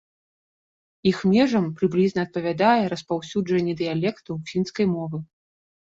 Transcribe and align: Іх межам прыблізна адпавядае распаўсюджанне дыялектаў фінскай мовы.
Іх 1.11 1.17
межам 1.33 1.67
прыблізна 1.81 2.19
адпавядае 2.29 2.81
распаўсюджанне 2.97 3.73
дыялектаў 3.87 4.45
фінскай 4.53 4.85
мовы. 5.01 5.27